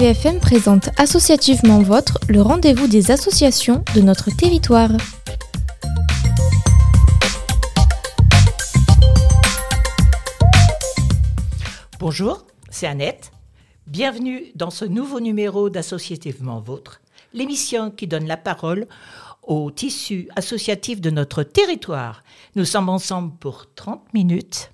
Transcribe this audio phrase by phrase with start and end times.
[0.00, 4.88] RCVFM présente Associativement Votre, le rendez-vous des associations de notre territoire.
[11.98, 13.30] Bonjour, c'est Annette.
[13.86, 17.02] Bienvenue dans ce nouveau numéro d'Associativement Vôtre,
[17.34, 18.86] l'émission qui donne la parole
[19.42, 22.22] au tissu associatif de notre territoire.
[22.56, 24.72] Nous sommes ensemble pour 30 minutes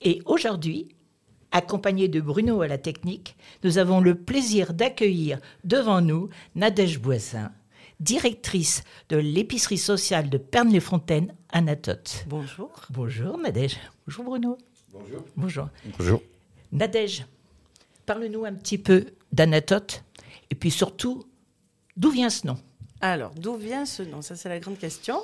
[0.00, 0.88] et aujourd'hui,
[1.52, 7.52] accompagné de Bruno à la technique, nous avons le plaisir d'accueillir devant nous Nadège Boisin,
[8.00, 12.24] directrice de l'épicerie sociale de Pernes-les-Fontaines, Anatote.
[12.28, 12.70] Bonjour.
[12.90, 13.78] Bonjour Nadège.
[14.06, 14.58] Bonjour Bruno.
[14.92, 15.24] Bonjour.
[15.36, 15.68] Bonjour.
[15.98, 16.22] Bonjour.
[16.72, 17.26] Nadège,
[18.06, 20.04] parle-nous un petit peu d'Anatote
[20.50, 21.24] et puis surtout,
[21.96, 22.58] d'où vient ce nom?
[23.00, 24.22] Alors, d'où vient ce nom?
[24.22, 25.20] Ça, c'est la grande question.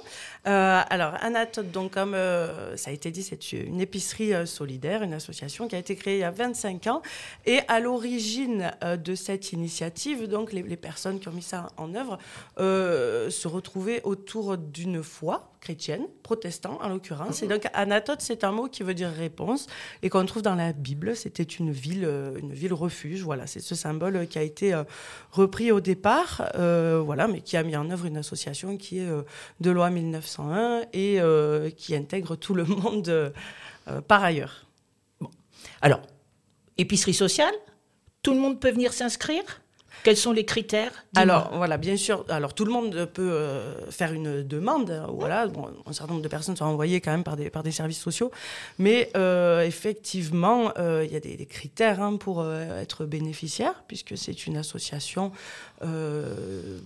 [0.47, 5.03] Euh, alors, Anatote, donc, comme euh, ça a été dit, c'est une épicerie euh, solidaire,
[5.03, 7.03] une association qui a été créée il y a 25 ans.
[7.47, 12.19] Et à l'origine de cette initiative, donc, les, personnes qui ont mis ça en œuvre
[12.57, 17.43] se retrouvaient autour d'une foi chrétienne, protestant en l'occurrence.
[17.43, 19.67] Et donc, Anatote, c'est un mot qui veut dire réponse
[20.03, 21.17] et qu'on trouve dans la Bible.
[21.17, 23.23] C'était une ville, euh, une ville refuge.
[23.23, 24.85] Voilà, c'est ce symbole qui a été euh,
[25.33, 29.09] repris au départ, euh, voilà, mais qui a mis en œuvre une association qui est
[29.61, 33.31] de loi 1901 et euh, qui intègre tout le monde euh,
[34.07, 34.67] par ailleurs.
[35.81, 36.01] Alors,
[36.79, 37.55] épicerie sociale,
[38.23, 39.63] tout le monde peut venir s'inscrire?
[40.05, 40.93] Quels sont les critères.
[41.17, 42.27] Alors voilà, bien sûr.
[42.29, 45.03] Alors tout le monde peut euh, faire une demande.
[45.09, 47.73] Voilà, bon, un certain nombre de personnes sont envoyées quand même par des par des
[47.73, 48.31] services sociaux,
[48.79, 54.47] mais euh, effectivement, euh, il y a des, critères hein, pour être bénéficiaire, puisque c'est
[54.47, 55.33] une association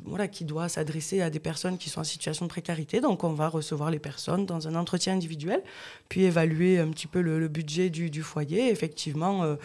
[0.05, 3.01] voilà qui doit s'adresser à des personnes qui sont en situation de précarité.
[3.01, 5.63] Donc on va recevoir les personnes dans un entretien individuel,
[6.09, 8.71] puis évaluer un petit peu le, le budget du, du foyer.
[8.71, 9.57] Effectivement.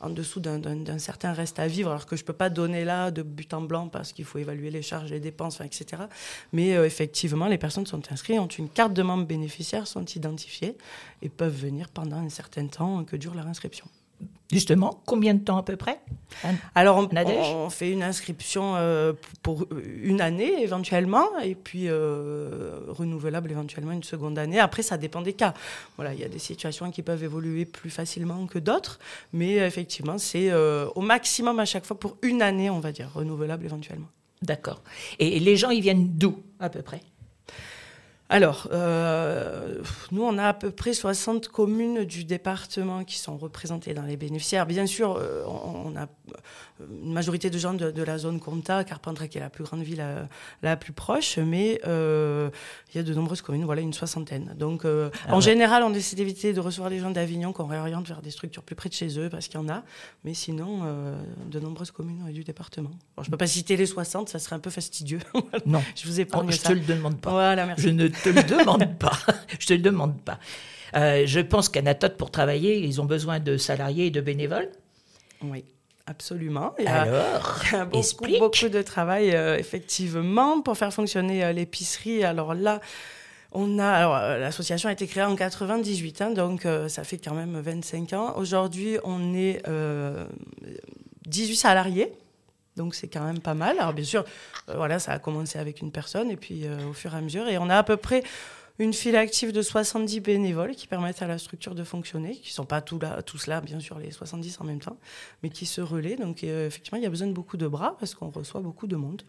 [0.00, 3.10] En dessous d'un- certain reste à vivre, alors que je ne peux pas donner là
[3.10, 6.04] de but en blanc parce qu'il faut évaluer les charges, les dépenses, etc.
[6.52, 10.76] Mais euh, effectivement, les personnes sont inscrites, ont une carte de membre bénéficiaire, sont identifiées
[11.22, 13.86] et peuvent venir pendant un certain temps que dure leur inscription.
[14.52, 16.00] Justement, combien de temps à peu près
[16.74, 19.68] Alors, on, fait une inscription euh, pour
[20.02, 24.58] une année éventuellement, et puis euh, renouvelable éventuellement une seconde année.
[24.58, 25.54] Après, ça dépend des cas.
[25.96, 28.98] Voilà, il y a des situations qui peuvent évoluer plus facilement que d'autres,
[29.32, 32.90] mais euh, effectivement, c'est euh, au maximum à chaque fois pour une année, on va
[32.90, 34.08] dire, renouvelable éventuellement.
[34.42, 34.82] D'accord.
[35.20, 37.02] Et les gens, ils viennent d'où à peu près?
[38.32, 39.82] Alors, euh,
[40.12, 44.16] nous, on a à peu près 60 communes du département qui sont représentées dans les
[44.16, 44.66] bénéficiaires.
[44.66, 48.84] Bien sûr, euh, on, a euh, une majorité de gens de, de la zone Comta,
[48.84, 50.22] Carpentras qui est la plus grande ville euh,
[50.62, 52.50] la plus proche, mais euh,
[52.94, 54.54] il y a de nombreuses communes, voilà, une soixantaine.
[54.56, 55.42] Donc, euh, Ah en ouais.
[55.42, 58.76] général, on essaie d'éviter de recevoir les gens d'Avignon qu'on réoriente vers des structures plus
[58.76, 59.82] près de chez eux, parce qu'il y en a,
[60.22, 60.84] mais sinon,
[61.50, 62.90] de nombreuses communes du département.
[63.18, 65.18] Je ne peux pas citer les 60, ça serait un peu fastidieux.
[65.66, 65.82] Non.
[65.96, 66.68] je vous Oh, je ça.
[66.68, 67.30] te le demande pas.
[67.30, 67.82] Voilà, merci.
[67.82, 69.18] Je ne te le demande pas.
[69.58, 70.38] Je te le demande pas.
[70.96, 74.70] Euh, je pense qu'Anatote, pour travailler, ils ont besoin de salariés et de bénévoles.
[75.42, 75.64] Oui,
[76.06, 76.74] absolument.
[76.78, 81.44] Il y a, Alors, il y a beaucoup, de travail, euh, effectivement, pour faire fonctionner
[81.44, 82.24] euh, l'épicerie.
[82.24, 82.80] Alors là,
[83.52, 87.58] on a, l'association a été créée en 98, hein, donc euh, ça fait quand même
[87.58, 88.34] 25 ans.
[88.36, 90.26] Aujourd'hui, on est euh,
[91.26, 92.12] 18 salariés.
[92.80, 93.78] Donc c'est quand même pas mal.
[93.78, 94.24] Alors bien sûr,
[94.70, 97.20] euh, voilà, ça a commencé avec une personne et puis euh, au fur et à
[97.20, 98.22] mesure, et on a à peu près
[98.78, 102.64] une file active de 70 bénévoles qui permettent à la structure de fonctionner, qui sont
[102.64, 104.96] pas tous là, tous là, bien sûr, les 70 en même temps,
[105.42, 106.16] mais qui se relaient.
[106.16, 108.86] Donc euh, effectivement, il y a besoin de beaucoup de bras parce qu'on reçoit beaucoup
[108.86, 109.22] de monde.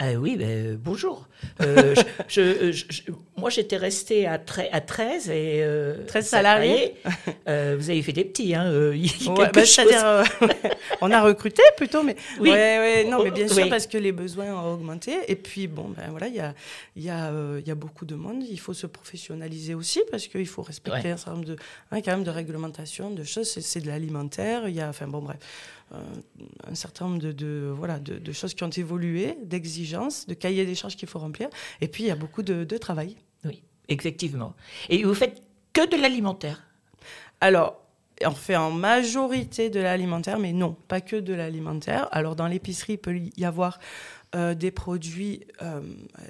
[0.00, 1.26] Ah oui, ben, euh, bonjour.
[1.60, 1.92] Euh,
[2.28, 3.02] je- je- je-
[3.36, 4.40] moi, j'étais restée à,
[4.72, 5.60] à 13 et...
[5.64, 6.94] euh, 13 ça- salariés.
[7.48, 8.70] euh, vous avez fait des petits, hein.
[8.72, 9.64] Ouais, bah.
[9.66, 10.24] C'est-à-dire, euh,
[11.00, 12.50] on a recruté plutôt, mais Oui.
[12.50, 13.68] ouais, ouais, non, mais bien sûr Oui.
[13.70, 15.16] parce que les besoins ont augmenté.
[15.26, 16.54] Et puis bon, ben voilà, il y a,
[16.94, 18.44] il y a, il y a beaucoup de monde.
[18.48, 21.56] Il faut se professionnaliser aussi parce qu'il faut respecter un certain nombre de,
[21.90, 23.50] hein, quand même, de réglementations, de choses.
[23.60, 24.68] C'est, de l'alimentaire.
[24.68, 25.38] Il y a, enfin bon, bref,
[25.90, 30.66] un certain nombre de, de voilà, de, de choses qui ont évolué, d'exigences, de cahiers
[30.66, 31.48] des charges qu'il faut remplir.
[31.80, 33.16] Et puis il y a beaucoup de, de travail.
[33.44, 34.54] Oui, effectivement.
[34.88, 35.42] Et vous faites
[35.72, 36.64] que de l'alimentaire?
[37.40, 37.80] Alors,
[38.24, 42.08] on fait en majorité de l'alimentaire, mais non, pas que de l'alimentaire.
[42.10, 43.78] Alors, dans l'épicerie, il peut y avoir
[44.34, 45.80] euh, des produits euh,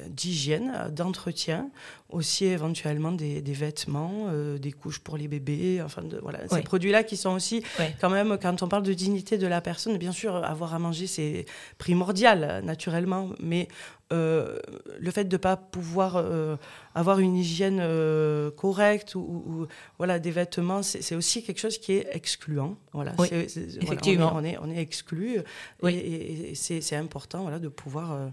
[0.09, 1.69] d'hygiène, euh, d'entretien,
[2.11, 6.63] aussi éventuellement des, des vêtements, euh, des couches pour les bébés, enfin, de, voilà, ces
[6.63, 7.95] produits-là qui sont aussi, Ouais.
[8.01, 11.07] quand même, quand on parle de dignité de la personne, bien sûr, avoir à manger,
[11.07, 11.45] c'est
[11.79, 13.69] primordial, naturellement, mais
[14.11, 14.59] euh,
[14.99, 16.57] le fait de ne pas pouvoir euh,
[16.95, 19.67] avoir une hygiène euh, correcte ou,
[19.99, 22.79] voilà des vêtements, c'est aussi quelque chose qui est excluant.
[22.95, 25.41] Voilà, effectivement, on, est, on, est, exclu
[25.87, 28.31] et, c'est important voilà de pouvoir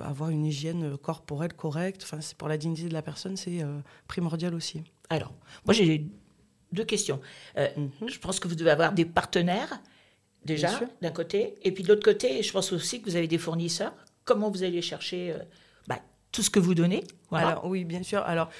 [0.00, 2.02] avoir une hygiène corporelle correcte.
[2.04, 3.64] Enfin, pour la dignité de la personne, c'est
[4.06, 4.82] primordial aussi.
[5.10, 5.32] Alors,
[5.64, 6.06] moi j'ai
[6.72, 7.20] deux questions.
[7.56, 7.90] Mhm.
[8.08, 9.80] Je pense que vous devez avoir des partenaires
[10.44, 11.56] déjà, d'un côté.
[11.62, 13.92] Et puis de l'autre côté, je pense aussi que vous avez des fournisseurs.
[14.26, 15.38] Comment vous allez chercher euh,
[15.86, 16.00] bah,
[16.32, 17.64] tout ce que vous donnez voilà.
[17.64, 18.20] Oui, bien sûr.
[18.22, 18.50] Alors,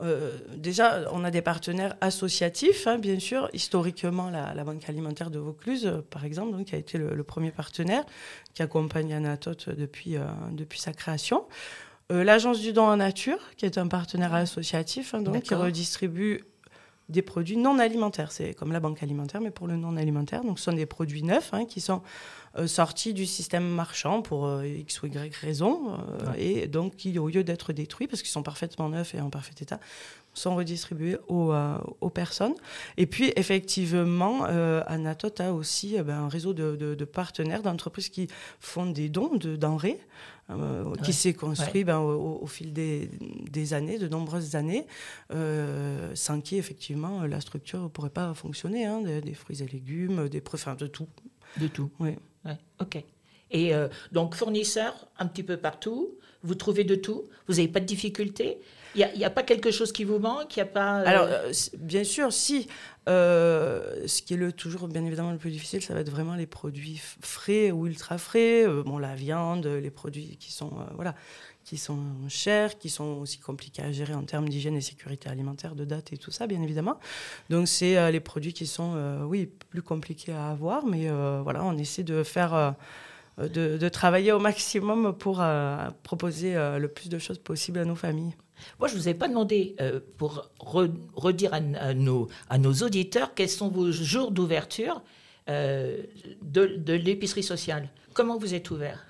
[0.00, 3.50] euh, déjà, on a des partenaires associatifs, hein, bien sûr.
[3.52, 7.50] Historiquement, la, Banque alimentaire de Vaucluse, euh, par exemple, donc, qui a été le, premier
[7.50, 8.04] partenaire
[8.54, 10.16] qui accompagne Anatote depuis,
[10.52, 11.44] depuis sa création.
[12.08, 16.44] L'Agence du don en nature, qui est un partenaire associatif, hein, donc, qui redistribue
[17.08, 18.32] des produits non alimentaires.
[18.32, 20.42] C'est comme la banque alimentaire, mais pour le non alimentaire.
[20.42, 22.02] Donc, ce sont des produits neufs hein, qui sont
[22.58, 27.18] euh, sortis du système marchand pour euh, X ou Y raison, euh, et donc qui,
[27.18, 29.80] au lieu d'être détruits, parce qu'ils sont parfaitement neufs et en parfait état,
[30.34, 31.54] sont redistribués aux,
[32.02, 32.52] aux personnes.
[32.98, 38.28] Et puis, effectivement, Anatot a aussi ben, un réseau de, de partenaires, d'entreprises qui
[38.60, 39.98] font des dons de denrées.
[40.50, 43.10] Euh, qui s'est construit ben, au, fil des,
[43.50, 44.86] des, années, de nombreuses années,
[45.32, 48.86] euh, sans qui effectivement la structure ne pourrait pas fonctionner.
[48.86, 51.08] Hein, des, fruits et légumes, des, enfin, de tout.
[51.60, 51.90] De tout.
[51.98, 52.10] Oui.
[52.80, 53.02] ok.
[53.50, 57.80] Et euh, donc fournisseurs un petit peu partout, vous trouvez de tout, vous n'avez pas
[57.80, 58.58] de difficultés
[58.96, 60.56] il n'y a, pas quelque chose qui vous manque?
[60.56, 61.00] Il y a pas.
[61.00, 61.28] Alors,
[61.78, 62.66] bien sûr, si.
[63.08, 66.34] Euh, ce qui est le, toujours bien évidemment le plus difficile, ça va être vraiment
[66.34, 70.84] les produits frais ou ultra frais, euh, bon, la viande, les produits qui sont, euh,
[70.94, 71.14] voilà,
[71.66, 71.98] qui sont
[72.28, 76.14] chers, qui sont aussi compliqués à gérer en termes d'hygiène et sécurité alimentaire, de date
[76.14, 76.98] et tout ça, bien évidemment.
[77.50, 81.10] Donc c'est les produits qui sont, oui, plus compliqués à avoir, mais
[81.42, 82.74] voilà, on essaie de faire...
[83.38, 85.44] De, travailler au maximum pour
[86.02, 88.34] proposer le plus de choses possibles à nos familles.
[88.78, 91.60] Moi, je ne vous ai pas demandé, euh, pour redire à,
[91.94, 95.02] nos, à, nos, auditeurs, quels sont vos jours d'ouverture
[95.48, 96.02] euh,
[96.42, 97.88] de, l'épicerie sociale.
[98.14, 99.05] Comment vous êtes ouvert?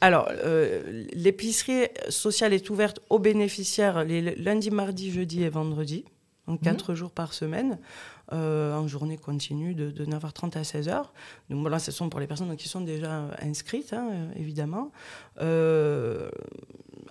[0.00, 6.04] Alors, euh, l'épicerie sociale est ouverte aux bénéficiaires les lundis, mardis, jeudi et vendredi,
[6.46, 6.64] donc mhm.
[6.64, 7.78] quatre jours par semaine.
[8.32, 11.04] en journée continue de, 9h30 à 16h.
[11.50, 14.90] Donc voilà, ce sont pour les personnes qui sont déjà inscrites, hein, évidemment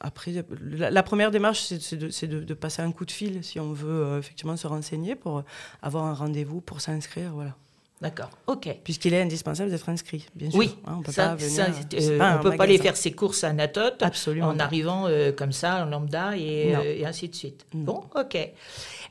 [0.01, 0.31] après,
[0.62, 4.57] la, première démarche, c'est de, passer un coup de fil si on veut euh, effectivement
[4.57, 5.44] se renseigner pour
[5.81, 7.33] avoir un rendez-vous pour s'inscrire.
[7.33, 7.56] Voilà.
[8.01, 8.78] D'accord, ok.
[8.84, 10.60] Puisqu'il est indispensable d'être inscrit, bien sûr.
[10.60, 14.01] Oui, hein, on peut pas, euh, peut pas aller faire ses courses à Natot
[14.42, 17.66] en arrivant euh, comme ça, en lambda, et, ainsi de suite.
[17.74, 18.38] Bon, ok.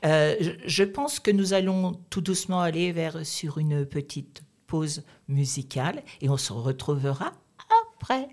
[0.03, 6.01] Je, je, pense que nous allons tout doucement aller vers sur une petite pause musicale
[6.21, 7.33] et on se retrouvera
[8.01, 8.29] après.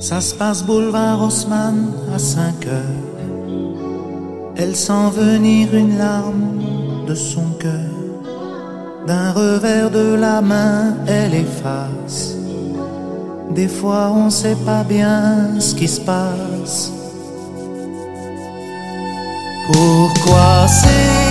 [0.00, 3.10] Ça se passe boulevard Haussmann à 5 heures.
[4.56, 7.92] Elle sent venir une larme de son cœur.
[9.06, 12.34] D'un revers de la main, elle efface.
[13.50, 16.90] Des fois, on sait pas bien ce qui se passe.
[19.66, 21.29] Pourquoi ces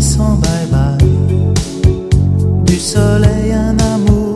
[0.00, 0.98] sans bye-bye.
[2.64, 4.34] Du soleil, un amour,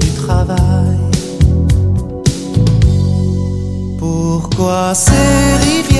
[0.00, 0.98] du travail.
[3.98, 5.91] Pourquoi ces rivières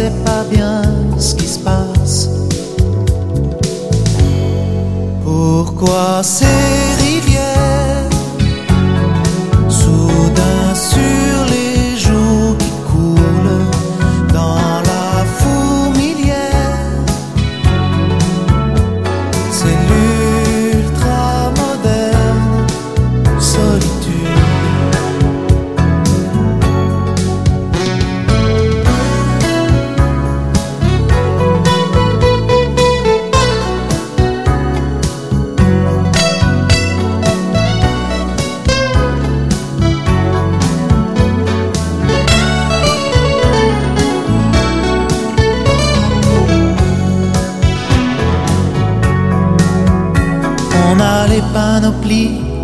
[0.00, 0.82] sait pas bien
[1.18, 2.30] ce qui se passe.
[5.24, 6.69] Pourquoi ces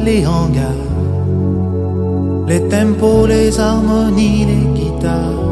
[0.05, 0.83] les hangars,
[2.47, 5.43] les tempos, les harmonies, les guitares.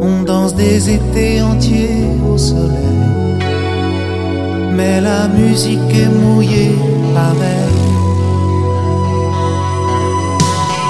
[0.00, 3.00] On danse des étés entiers au soleil.
[4.76, 6.76] Mais la musique est mouillée
[7.14, 7.80] pareil.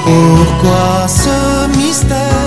[0.04, 2.44] Pourquoi ce mystère?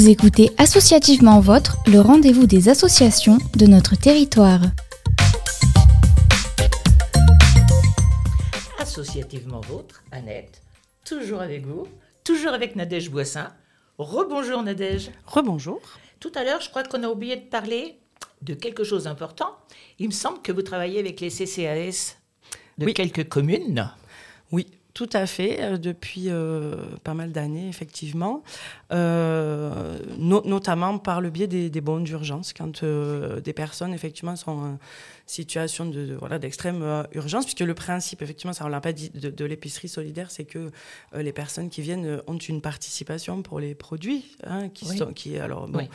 [0.00, 4.62] Vous écoutez Associativement Votre, le rendez-vous des associations de notre territoire.
[8.78, 10.62] Associativement vôtre, Annette,
[11.04, 11.86] toujours avec vous,
[12.24, 13.52] toujours avec Nadège Boissin.
[13.98, 15.10] Rebonjour Nadège.
[15.26, 15.82] Rebonjour.
[16.18, 17.98] Tout à l'heure, je crois qu'on a oublié de parler
[18.40, 19.54] de quelque chose d'important.
[19.98, 22.16] Il me semble que vous travaillez avec les CCAS
[22.78, 22.94] de Oui.
[22.94, 23.90] quelques communes.
[24.50, 28.42] Oui, tout à fait, euh, depuis euh, pas mal d'années, effectivement,
[28.92, 34.36] Euh, no- notamment par le biais des, des bons d'urgence, quand euh, des personnes, effectivement,
[34.36, 34.78] sont en
[35.26, 38.92] situation de, de- voilà, d'extrême euh, urgence, puisque le principe, effectivement, ça on l'a pas
[38.92, 40.70] dit, de, de l'épicerie solidaire, c'est que
[41.14, 44.98] les personnes qui viennent ont une participation pour les produits, hein, qui Oui.
[44.98, 45.88] sont, qui, alors, bon, Oui.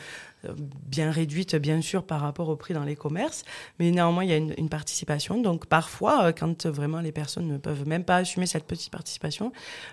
[0.88, 3.44] bien réduite, bien sûr, par rapport au prix dans les commerces,
[3.78, 5.40] mais néanmoins, il y a une, une participation.
[5.42, 9.52] Donc, parfois, quand vraiment les personnes ne peuvent même pas assumer cette petite participation,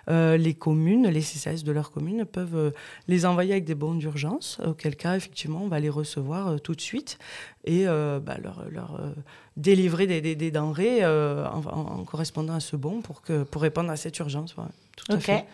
[0.10, 2.72] euh, les communes, les CCAS de leur commune peuvent
[3.08, 6.76] les envoyer avec des bons d'urgence, auquel cas, effectivement, on va les recevoir euh, tout
[6.76, 7.18] de suite
[7.66, 9.12] et euh, bah, leur, leur, euh,
[9.58, 13.96] délivrer des, des- des denrées en, correspondant à ce bon pour, que, pour répondre à
[13.96, 14.56] cette urgence.
[14.58, 14.64] ouais,
[14.96, 15.46] tout à fait.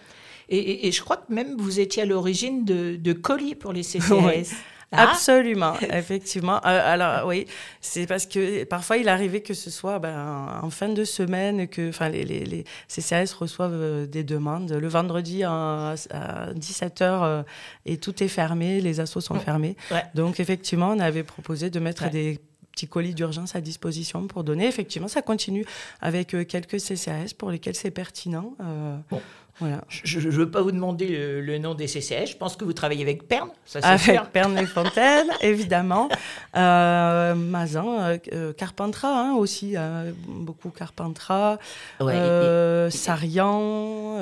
[0.50, 3.72] Et, et- et je crois que même vous étiez à l'origine de, de colis pour
[3.74, 4.56] les CCAS.
[4.92, 6.58] Ah, Absolument, effectivement.
[6.66, 7.46] Euh, alors oui,
[7.80, 11.90] c'est parce que parfois il arrivait que ce soit ben, en fin de semaine que
[11.90, 14.72] enfin, les, les, les CCAS reçoivent euh, des demandes.
[14.72, 17.44] Le vendredi à, à 17h
[17.86, 19.76] et tout est fermé, les assos sont fermés.
[19.92, 20.04] Ouais.
[20.16, 22.10] Donc effectivement, on avait proposé de mettre Ouais.
[22.10, 22.40] des
[22.72, 24.66] petits colis d'urgence à disposition pour donner.
[24.68, 25.66] Effectivement, ça continue
[26.02, 28.54] avec euh, quelques CCAS pour lesquels c'est pertinent.
[28.62, 29.22] euh, Bon.
[29.60, 29.84] Voilà.
[29.90, 32.26] Je ne veux pas vous demander le, le nom des CCAS.
[32.28, 34.26] Je pense que vous travaillez avec Perne, ça c'est Avec sûr.
[34.28, 36.08] Perne-les-Fontaines, évidemment.
[36.56, 41.58] Euh, Mazan, euh, euh, Carpentras hein, aussi, euh, beaucoup Carpentras.
[42.00, 44.18] Ouais, et- euh, et- Sarian,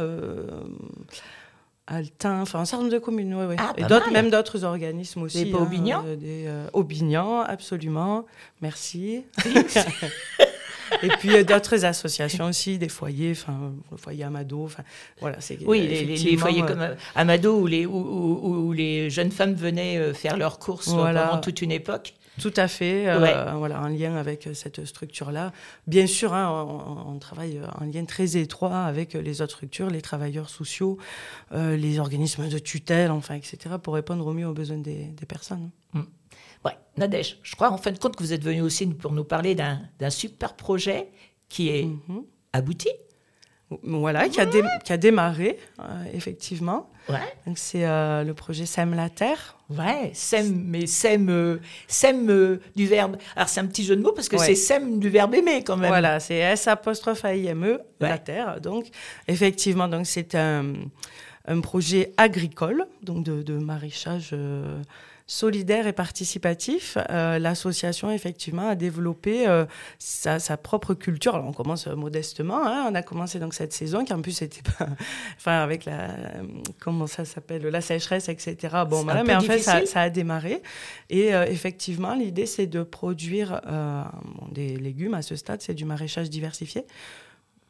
[1.89, 3.56] Altin, enfin un certain nombre de communes, ouais, ouais.
[3.60, 5.46] Ah, et d'autres, même d'autres organismes aussi.
[5.46, 8.25] Des hein, Aubignan euh, Des euh, Aubignan, absolument.
[8.62, 9.24] Merci.
[11.03, 14.84] et puis d'autres associations aussi, des foyers, enfin le foyer Amado, enfin
[15.20, 19.10] voilà, c'est Oui, les, foyers euh, comme euh, Amado où les, où, où- où les
[19.10, 21.27] jeunes femmes venaient euh, faire leurs courses Voilà.
[21.27, 22.13] pendant toute une époque.
[22.39, 25.51] Tout à fait, euh, voilà, en lien avec cette structure-là.
[25.88, 30.03] Bien sûr, hein, on, on travaille en lien très étroit avec les autres structures, les
[30.03, 31.00] travailleurs sociaux,
[31.53, 35.25] euh, les organismes de tutelle, enfin, etc., pour répondre au mieux aux besoins des, des
[35.25, 35.72] personnes.
[36.67, 39.24] Ouais, Nadège, je crois en fin de compte que vous êtes venu aussi pour nous
[39.24, 41.07] parler d'un super projet
[41.50, 42.24] qui est Mhm.
[42.53, 42.89] abouti.
[43.83, 45.83] Voilà, qui a, dé- qui a démarré, euh,
[46.13, 46.89] effectivement.
[47.09, 47.19] Ouais.
[47.55, 49.57] C'est euh, le projet Sème la Terre.
[49.69, 53.17] Ouais, sème, mais sème, euh, sème du verbe.
[53.36, 54.45] Alors c'est un petit jeu de mots parce que Ouais.
[54.45, 55.89] c'est sème du verbe aimer quand même.
[55.89, 58.17] Voilà, c'est S apostrophe A I M E, la.
[58.17, 58.62] Terre.
[58.62, 58.86] Donc,
[59.27, 60.74] effectivement, donc c'est un,
[61.45, 64.33] un projet agricole, donc de, de maraîchage
[65.27, 66.98] solidaire et participatif.
[67.12, 69.65] Euh, L'association, effectivement, a développé euh,
[70.00, 71.36] sa, sa propre culture.
[71.36, 72.65] Alors, on commence euh, modestement.
[72.65, 72.88] hein.
[72.89, 74.88] On a commencé donc cette saison qui, en plus, était pas,
[75.38, 76.07] enfin, avec la,
[76.79, 78.55] comment ça s'appelle, la sécheresse, etc.
[78.89, 80.63] Bon, voilà, mais en fait, ça, a démarré.
[81.10, 85.86] Et euh, effectivement, l'idée, c'est de produire bon, des légumes à ce stade, c'est du
[85.86, 86.86] maraîchage diversifié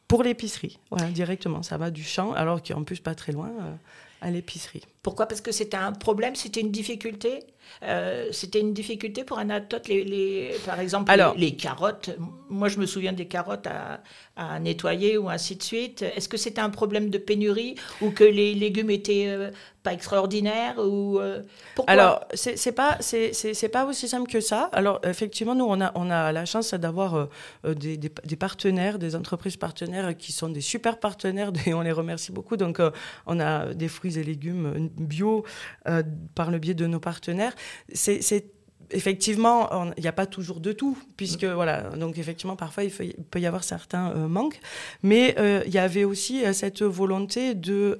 [0.08, 0.78] pour l'épicerie.
[0.90, 1.62] Voilà, directement.
[1.62, 3.74] Ça va du champ, alors qu'en plus, pas très loin, euh,
[4.20, 4.82] à l'épicerie.
[5.02, 5.26] Pourquoi?
[5.26, 7.40] Parce que c'était un problème, c'était une difficulté.
[7.82, 12.10] Euh, c'était une difficulté pour Anatote, les, les, par exemple, Alors- les, les carottes.
[12.48, 14.00] Moi, je me souviens des carottes à,
[14.36, 16.02] à nettoyer ou ainsi de suite.
[16.02, 19.50] Est-ce que c'était un problème de pénurie ou que les légumes étaient euh,
[19.82, 21.42] pas extraordinaires ou euh,
[21.74, 21.92] pourquoi?
[21.92, 24.70] Alors, c'est pas, c'est- pas aussi simple que ça.
[24.72, 27.28] Alors, effectivement, nous, on a, on a la chance d'avoir
[27.64, 31.92] des, des- des partenaires, des entreprises partenaires qui sont des super partenaires et on les
[31.92, 32.56] remercie beaucoup.
[32.56, 32.80] Donc,
[33.26, 35.44] on a des fruits et légumes euh, bio
[35.88, 36.02] euh,
[36.34, 37.54] par le biais de nos partenaires.
[37.92, 38.52] C'est c'est-
[38.90, 39.68] Effectivement,
[39.98, 43.14] il n'y a pas toujours de tout, puisque voilà, donc effectivement, parfois il, faut- il
[43.30, 44.60] peut y avoir certains euh, manques,
[45.02, 47.98] mais euh, il y avait aussi euh, cette volonté de,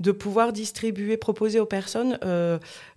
[0.00, 2.18] de pouvoir distribuer, proposer aux personnes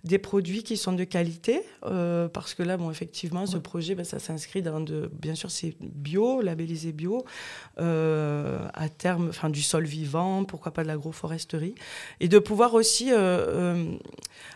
[0.04, 4.18] des produits qui sont de qualité, parce que là, bon, effectivement, ce projet, ben, ça
[4.18, 7.24] s'inscrit dans de, bien sûr, c'est bio, labellisé bio,
[7.78, 11.74] à terme, enfin, du sol vivant, pourquoi pas de l'agroforesterie,
[12.20, 13.10] et de pouvoir aussi,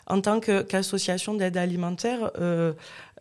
[0.07, 2.73] en tant qu'association d'aide alimentaire, euh,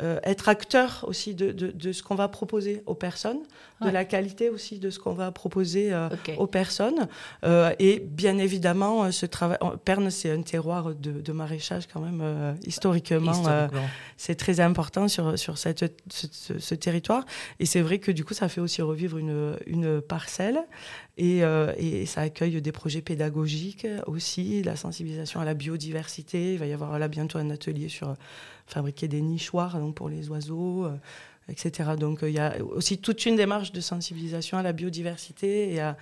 [0.01, 3.39] euh, être acteur aussi de, de, de ce qu'on va proposer aux personnes,
[3.81, 7.07] de la qualité aussi de ce qu'on va proposer euh, aux personnes.
[7.43, 12.23] Euh, et bien évidemment, ce travail, Perne, c'est un terroir de, de maraîchage quand même
[12.65, 13.31] historiquement.
[13.33, 13.87] Historiquement.
[14.17, 17.25] c'est très important sur, sur cette, ce, ce- ce territoire.
[17.59, 20.59] Et c'est vrai que du coup, ça fait aussi revivre une, une parcelle.
[21.17, 21.39] Et,
[21.77, 26.53] et ça accueille des projets pédagogiques aussi, la sensibilisation à la biodiversité.
[26.53, 28.13] Il va y avoir là bientôt un atelier sur
[28.67, 30.97] fabriquer des nichoirs donc pour les oiseaux, euh,
[31.49, 31.91] etc.
[31.99, 35.79] Donc euh, il y a aussi toute une démarche de sensibilisation à la biodiversité et
[35.79, 35.97] à,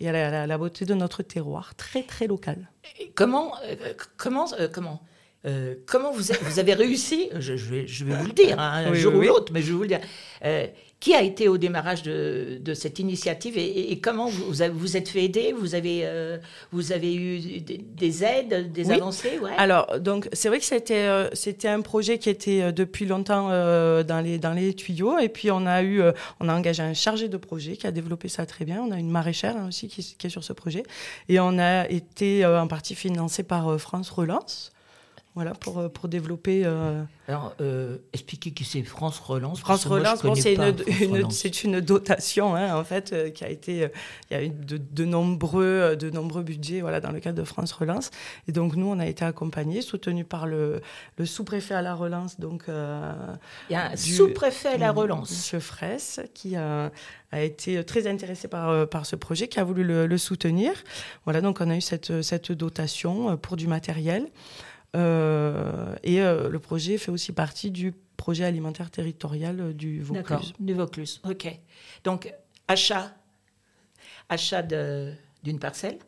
[0.00, 2.68] et à la, la- la beauté de notre terroir, très très local.
[3.00, 3.74] Et Comment, euh,
[4.16, 5.00] comment, euh, comment,
[5.46, 8.58] euh, comment vous, a- vous avez réussi je, je vais, je vais vous le dire,
[8.60, 9.26] hein, un Oui, jour oui, ou oui.
[9.28, 10.00] l'autre, mais je vais vous le dire.
[10.44, 10.66] Euh,
[11.04, 14.96] qui a été au démarrage de, de cette initiative et, comment vous vous, avez- vous
[14.96, 15.52] êtes fait aider?
[15.52, 16.38] Vous avez, euh,
[16.72, 18.94] vous avez eu des, des aides, des Oui.
[18.94, 19.38] avancées?
[19.38, 19.50] Ouais.
[19.58, 23.48] Alors, donc, c'est vrai que c'était, euh, c'était un projet qui était euh, depuis longtemps
[23.50, 25.18] euh, dans, les, dans les tuyaux.
[25.18, 26.00] Et puis, on a eu,
[26.40, 28.80] on a engagé un chargé de projet qui a développé ça très bien.
[28.80, 30.84] On a une maraîchère hein, aussi qui, qui est sur ce projet.
[31.28, 34.72] Et on a été en partie financé par France Relance.
[35.34, 36.62] Voilà, pour, euh, pour développer.
[36.64, 39.58] euh, Alors, euh, expliquez qui c'est France Relance.
[39.58, 40.76] France Relance, bon, c'est une,
[41.64, 43.88] une- une dotation, hein, en fait, euh, qui a été.
[44.30, 47.44] il y a eu de, de nombreux, de nombreux budgets voilà, dans le cadre de
[47.44, 48.12] France Relance.
[48.46, 50.80] Et donc, nous, on a été accompagnés, soutenus par le,
[51.18, 52.66] le sous-préfet à la relance, donc.
[52.68, 55.30] Il y a un sous-préfet à la relance.
[55.32, 56.92] Monsieur Fraisse, qui a,
[57.32, 60.70] a été très intéressé par, par ce projet, qui a voulu le, le soutenir.
[61.24, 64.28] Voilà, donc on a eu cette, cette dotation pour du matériel.
[64.94, 70.38] Euh, et euh, le projet fait aussi partie du projet alimentaire territorial euh, du D'accord,
[70.38, 70.54] Vaucluse.
[70.60, 71.20] du Vaucluse.
[71.28, 71.58] Ok.
[72.04, 72.32] Donc,
[72.68, 73.14] achat,
[74.28, 75.98] achat d'une parcelle,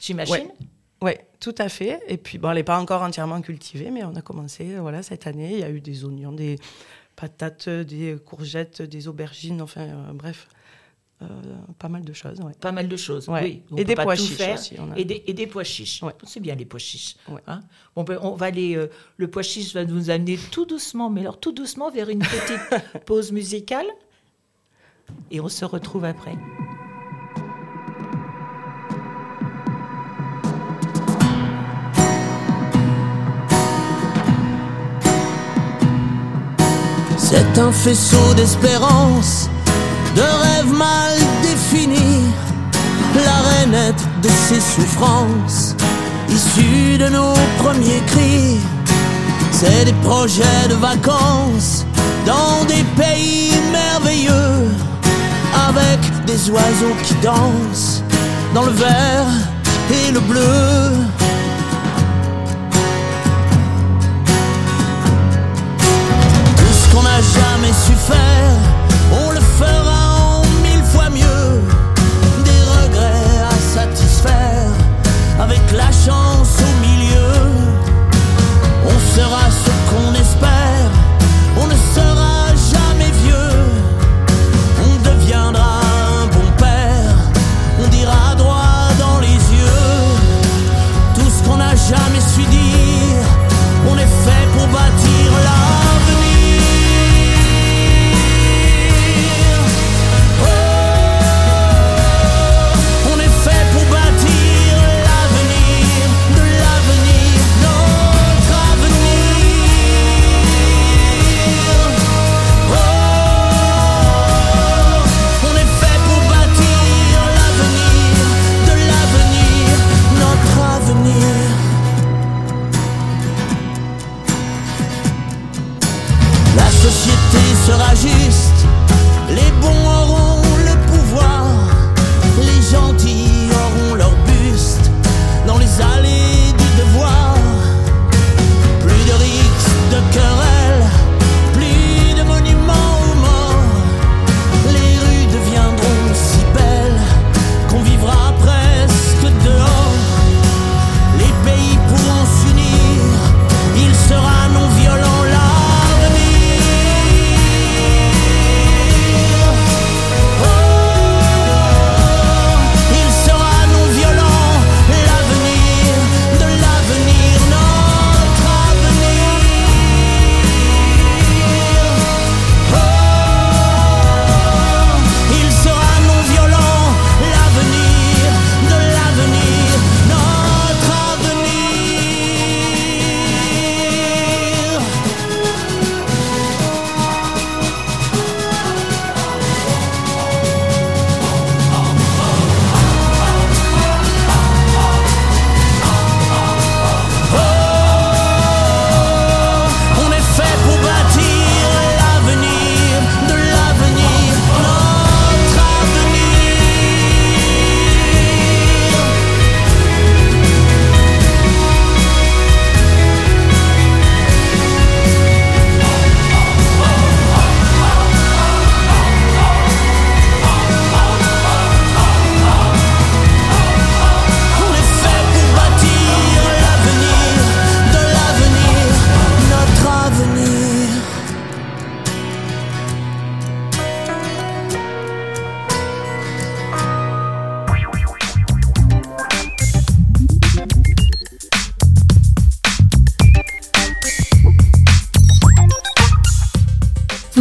[0.00, 0.48] j'imagine.
[1.02, 2.02] Oui, tout à fait.
[2.08, 5.26] Et puis, bon, elle n'est pas encore entièrement cultivée, mais on a commencé voilà, cette
[5.26, 5.52] année.
[5.52, 6.56] Il y a eu des oignons, des
[7.16, 10.48] patates, des courgettes, des aubergines, enfin, euh, bref,
[11.22, 11.26] euh,
[11.78, 12.40] pas mal de choses.
[12.40, 12.52] ouais.
[12.60, 13.28] Pas mal de choses.
[13.28, 13.42] Ouais.
[13.42, 14.54] Oui, on Et des pois chiches faire.
[14.58, 16.02] aussi, on a- Et, des, et des pois chiches.
[16.02, 16.14] Ouais.
[16.24, 17.16] C'est bien les pois chiches.
[17.28, 17.42] Ouais.
[17.46, 17.60] Hein
[17.96, 18.76] on, peut- on va aller.
[18.76, 22.20] euh, le pois chiche va nous amener tout doucement, mais alors tout doucement vers une
[22.20, 23.86] petite pause musicale.
[25.30, 26.36] Et on se retrouve après.
[37.18, 39.48] C'est un faisceau d'espérance,
[40.14, 42.24] de rêves mal définis,
[43.14, 45.74] la rainette de ses souffrances,
[46.28, 48.58] issues de nos premiers cris.
[49.52, 51.84] C'est des projets de vacances
[52.26, 54.68] dans des pays merveilleux,
[55.68, 58.02] avec des oiseaux qui dansent
[58.54, 59.26] dans le vert
[59.90, 60.92] et le bleu.
[66.56, 68.69] Tout ce qu'on n'a jamais su faire,
[79.20, 79.69] sera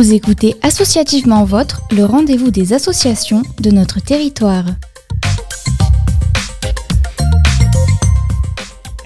[0.10, 4.66] Vous écoutez Associativement Votre, le rendez-vous des associations de notre territoire.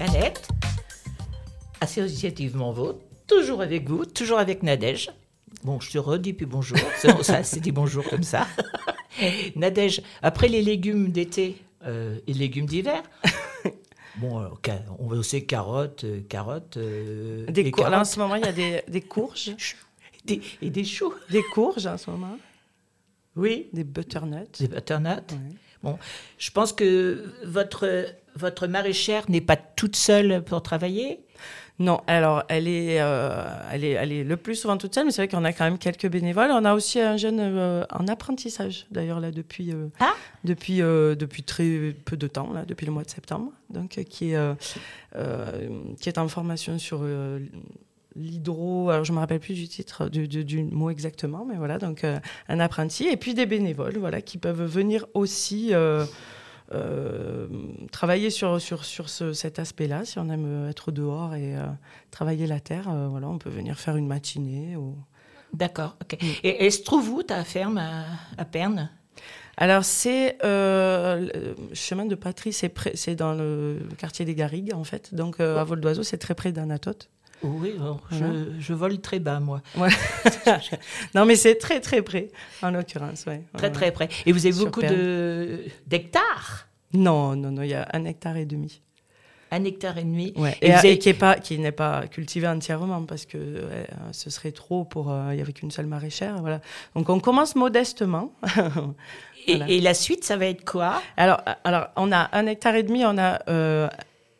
[0.00, 0.48] Annette,
[1.82, 5.10] associativement vôtre, toujours avec vous, toujours avec Nadège.
[5.62, 6.78] Bon, je te redis puis bonjour.
[6.96, 8.46] C'est bon, ça, c'est dit bonjour comme ça.
[9.56, 13.02] Nadège, après les légumes d'été euh, et légumes d'hiver,
[14.16, 14.48] bon, euh,
[14.98, 18.48] on va aussi carottes, euh, carottes, euh, Des et là, en ce moment, il y
[18.48, 19.54] a des, des courges.
[20.24, 21.12] Des- et des choux.
[21.30, 22.38] Des courges en ce moment.
[23.36, 24.46] Oui, Des butternuts.
[24.60, 25.08] des butternuts.
[25.82, 25.98] Bon,
[26.38, 28.06] je pense que votre,
[28.36, 31.20] votre maraîchère n'est pas toute seule pour travailler.
[31.80, 35.10] Non, alors elle est, euh, elle est, elle est le plus souvent toute seule, mais
[35.10, 36.50] c'est vrai qu'on a quand même quelques bénévoles.
[36.52, 40.14] On a aussi un jeune euh, en apprentissage, d'ailleurs là depuis, euh, Ah.
[40.44, 44.32] depuis, euh, depuis très peu de temps, là, depuis le mois de septembre, donc qui
[44.32, 44.38] est,
[46.00, 47.00] qui est en formation sur
[48.16, 48.90] l'hydro.
[48.90, 52.04] Alors je me rappelle plus du titre du, du- du mot exactement, mais voilà, donc
[52.04, 55.70] euh, un apprenti et puis des bénévoles, voilà, qui peuvent venir aussi.
[55.72, 56.04] euh,
[56.72, 57.46] euh,
[57.92, 61.54] travailler sur, sur, sur ce- cet aspect-là, si on aime être dehors et
[62.10, 64.74] travailler la terre, voilà, on peut venir faire une matinée.
[64.74, 64.96] Ou...
[65.52, 66.18] D'accord, ok.
[66.22, 66.26] Mm.
[66.42, 68.04] Et, et se trouve où ta ferme à,
[68.38, 68.90] à Perne?
[69.58, 74.84] Alors, c'est euh, le chemin de Patrie, c'est dans le, le quartier des Garrigues, en
[74.84, 75.14] fait.
[75.14, 77.10] Donc, euh, à vol d'oiseau, c'est très près d'Anatote.
[77.44, 77.96] Oui, Voilà.
[78.10, 79.60] je, je vole très bas, moi.
[81.14, 82.28] non, mais c'est très, très près,
[82.62, 83.24] en l'occurrence.
[83.26, 83.42] Ouais.
[83.56, 84.08] Très, très près.
[84.26, 84.80] Et vous avez Sur beaucoup
[85.86, 86.68] d'hectares?
[86.92, 88.80] Non, non, non, il y a un hectare et demi.
[89.50, 90.32] Un hectare et demi.
[90.36, 90.56] Ouais.
[90.62, 94.12] Et Et, vous avez- et qui pas, n'est pas cultivé entièrement parce que ouais, euh,
[94.12, 96.60] ce serait trop pour euh, il y avait qu'une seule maraîchère, voilà.
[96.96, 98.32] Donc on commence modestement.
[99.46, 101.02] Et, la suite, ça va être quoi?
[101.18, 103.88] Alors, alors on a un hectare et demi, on a euh,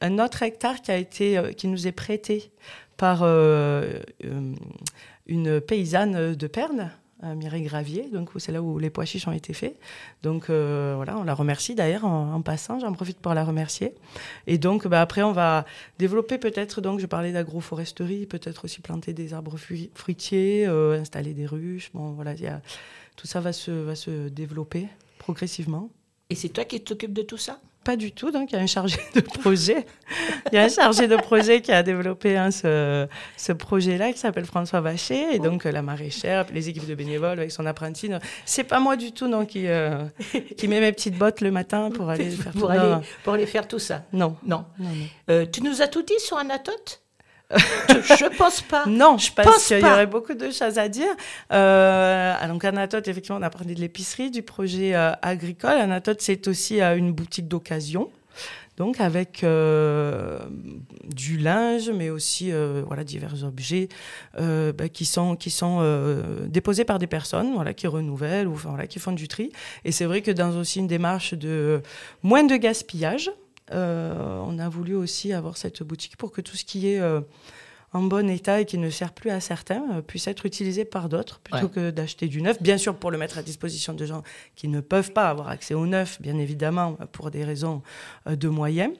[0.04, 2.50] un autre hectare qui a été, euh, qui nous est prêté
[2.96, 4.54] par euh, euh,
[5.26, 6.92] une paysanne de Perne.
[7.36, 9.80] Mireille Gravier, donc c'est là où les pois chiches ont été faits.
[10.22, 13.94] Donc voilà, on la remercie d'ailleurs en, passant, j'en profite pour la remercier.
[14.46, 15.64] Et donc bah, après on va
[15.98, 19.56] développer peut-être, donc je parlais d'agroforesterie, peut-être aussi planter des arbres
[19.94, 21.90] fruitiers, installer des ruches.
[21.94, 22.34] Bon voilà,
[23.16, 25.88] tout ça va se, va se développer progressivement.
[26.28, 27.58] Et c'est toi qui t'occupes de tout ça?
[27.84, 29.84] Pas du tout, donc il y a un chargé de projet.
[30.50, 34.18] Il y a un chargé de projet qui a développé hein, ce, ce projet-là qui
[34.18, 35.34] s'appelle François Vacher.
[35.34, 38.10] Et donc la maraîchère, les équipes de bénévoles avec son apprenti.
[38.46, 40.04] C'est pas moi du tout non, qui, euh,
[40.56, 42.68] qui met mes petites bottes le matin pour aller faire pour, tout.
[42.68, 44.36] aller, pour aller faire tout ça Non.
[44.46, 44.64] Non.
[44.78, 45.06] Non, non.
[45.30, 47.03] Euh, tu nous as tout dit sur Anatote?
[47.88, 48.84] je, pense pas.
[48.86, 51.14] Non, je pense qu'il y aurait beaucoup de choses à dire.
[51.52, 55.72] Euh, donc, Anatote, effectivement, on a parlé de l'épicerie, du projet euh, agricole.
[55.72, 58.10] Anatote, c'est aussi euh, une boutique d'occasion.
[58.76, 60.38] donc avec euh,
[61.04, 62.50] du linge, mais aussi
[62.86, 63.88] voilà divers objets
[64.36, 65.80] bah, qui sont qui sont
[66.46, 69.52] déposés par des personnes, voilà qui renouvellent ou enfin, voilà qui font du tri.
[69.84, 71.82] Et c'est vrai que dans aussi une démarche de
[72.22, 73.30] moins de gaspillage,
[73.70, 77.00] on a voulu aussi avoir cette boutique pour que tout ce qui est
[77.94, 81.08] en bon état et qui ne sert plus à certains euh, puisse être utilisé par
[81.08, 82.60] d'autres plutôt que d'acheter du neuf.
[82.60, 84.24] Bien sûr, pour le mettre à disposition de gens
[84.56, 87.82] qui ne peuvent pas avoir accès au neuf, bien évidemment, pour des raisons
[88.26, 88.92] euh, de moyens,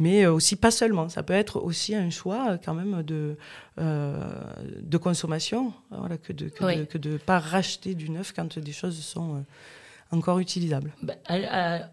[0.00, 1.08] mais euh, aussi pas seulement.
[1.08, 3.36] Ça peut être aussi un choix quand même de,
[3.78, 8.98] de consommation, voilà, que de ne que de, pas racheter du neuf quand des choses
[8.98, 9.44] sont
[10.12, 10.92] encore utilisable.
[11.02, 11.14] Bah,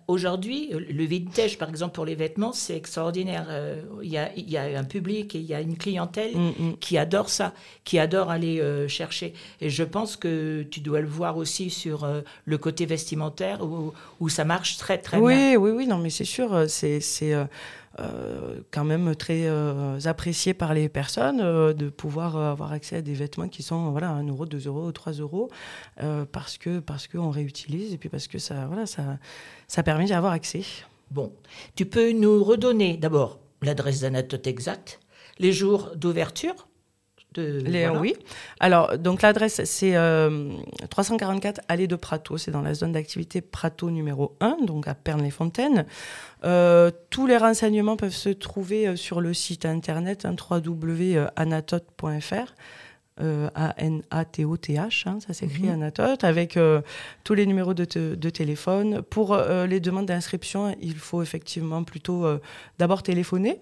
[0.08, 3.48] aujourd'hui, le vintage, par exemple, pour les vêtements, c'est extraordinaire.
[3.50, 4.18] Euh, il y,
[4.58, 6.78] a, un public et il y a une clientèle mm, mm.
[6.80, 7.54] qui adore ça,
[7.86, 9.34] qui adore aller euh, chercher.
[9.62, 13.94] Et je pense que tu dois le voir aussi sur euh, le côté vestimentaire où,
[14.20, 15.26] où, ça marche très, très bien.
[15.26, 16.66] Oui, oui, oui, non, mais c'est sûr.
[16.68, 17.00] C'est
[17.98, 23.02] euh, quand même très euh, apprécié par les personnes euh, de pouvoir avoir accès à
[23.02, 25.50] des vêtements qui sont voilà 1 euro, 2 euros, 3 euros
[26.32, 29.18] parce que parce qu'on réutilise et puis parce que ça voilà ça
[29.68, 30.62] ça permet d'y avoir accès.
[31.10, 31.34] Bon,
[31.76, 35.00] tu peux nous redonner d'abord l'adresse d'Anatote exacte,
[35.40, 36.69] les jours d'ouverture
[37.36, 38.16] de, Oui.
[38.60, 39.96] Alors, donc l'adresse, c'est
[40.90, 42.38] 344 Allée de Prato.
[42.38, 45.86] C'est dans la zone d'activité Prato numéro 1, donc à Pernes-les-Fontaines.
[46.46, 52.56] Euh, tous les renseignements peuvent se trouver euh, sur le site internet hein, www.anatote.fr.
[53.22, 55.74] Euh, A-N-A-T-O-T-H, hein, ça s'écrit mhm.
[55.74, 56.58] Anatote, avec
[57.26, 59.02] tous les numéros de, de téléphone.
[59.02, 62.26] Pour les demandes d'inscription, il faut effectivement plutôt
[62.78, 63.60] d'abord téléphoner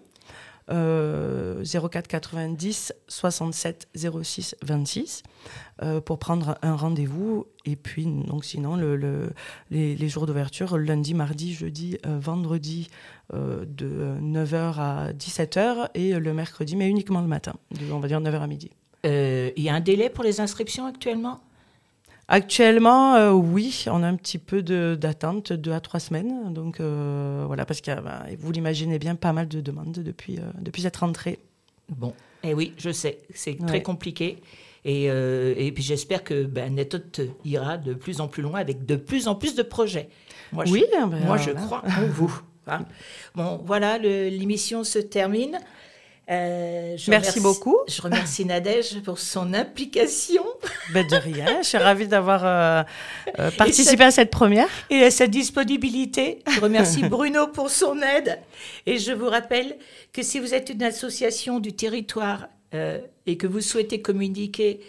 [0.70, 5.24] 04 90 67 06 26
[6.06, 7.48] pour prendre un rendez-vous.
[7.66, 9.32] Et puis, donc, sinon, le,
[9.70, 12.90] les, jours d'ouverture, lundi, mardi, jeudi, euh, vendredi,
[13.34, 17.54] euh, de 9h à 17h et le mercredi, mais uniquement le matin,
[17.92, 18.72] on va dire 9h à midi.
[19.06, 21.42] Euh, il y a un délai pour les inscriptions actuellement?
[22.30, 26.54] Actuellement, euh, oui, on a un petit peu d'attente, deux à trois semaines.
[26.54, 30.52] Donc euh, voilà, parce que bah, vous l'imaginez bien, pas mal de demandes depuis, euh,
[30.60, 31.40] depuis cette rentrée.
[31.88, 32.14] Bon,
[32.44, 34.40] et eh oui, je sais, c'est très compliqué.
[34.84, 36.78] Et, et puis j'espère que ben,
[37.44, 40.10] ira de plus en plus loin avec de plus en plus de projets.
[40.54, 42.42] Moi, oui, je, ben, moi, je crois en vous.
[42.68, 42.86] Hein.
[43.36, 45.60] Bon, voilà, l'émission se termine.
[46.30, 47.78] Euh, Merci beaucoup.
[47.88, 50.44] Je remercie Nadège pour son implication.
[50.94, 52.84] Ben de rien, je suis ravie d'avoir euh,
[53.40, 54.68] euh, participé à cette première.
[54.90, 56.40] Et à sa disponibilité.
[56.50, 58.40] Je remercie Bruno pour son aide.
[58.86, 59.78] Et je vous rappelle
[60.12, 62.50] que si vous êtes une association du territoire
[63.26, 64.82] et que vous souhaitez communiquer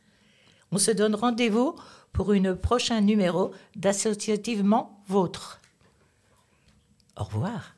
[0.73, 1.77] On se donne rendez-vous
[2.13, 5.61] pour une prochain numéro d'Associativement Vôtre.
[7.17, 7.75] Au revoir.